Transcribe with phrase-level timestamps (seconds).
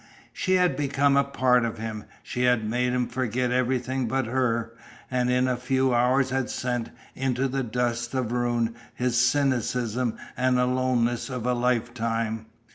[0.33, 2.05] She had become a part of him.
[2.23, 4.73] She had made him forget everything but her,
[5.11, 10.57] and in a few hours had sent into the dust of ruin his cynicism and
[10.59, 12.47] aloneness of a lifetime.